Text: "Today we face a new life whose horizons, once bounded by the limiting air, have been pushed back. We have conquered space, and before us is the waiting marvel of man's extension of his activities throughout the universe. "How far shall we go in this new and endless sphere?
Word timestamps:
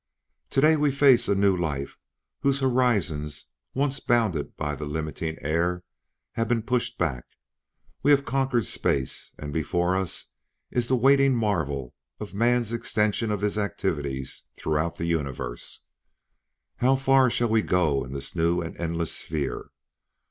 "Today 0.49 0.75
we 0.77 0.91
face 0.91 1.27
a 1.27 1.35
new 1.35 1.55
life 1.55 1.95
whose 2.39 2.61
horizons, 2.61 3.45
once 3.75 3.99
bounded 3.99 4.57
by 4.57 4.73
the 4.73 4.85
limiting 4.87 5.37
air, 5.43 5.83
have 6.31 6.47
been 6.47 6.63
pushed 6.63 6.97
back. 6.97 7.23
We 8.01 8.09
have 8.09 8.25
conquered 8.25 8.65
space, 8.65 9.35
and 9.37 9.53
before 9.53 9.95
us 9.95 10.33
is 10.71 10.87
the 10.87 10.95
waiting 10.95 11.35
marvel 11.35 11.93
of 12.19 12.33
man's 12.33 12.73
extension 12.73 13.29
of 13.29 13.41
his 13.41 13.59
activities 13.59 14.45
throughout 14.57 14.95
the 14.95 15.05
universe. 15.05 15.83
"How 16.77 16.95
far 16.95 17.29
shall 17.29 17.49
we 17.49 17.61
go 17.61 18.03
in 18.03 18.11
this 18.11 18.35
new 18.35 18.59
and 18.59 18.75
endless 18.79 19.15
sphere? 19.15 19.69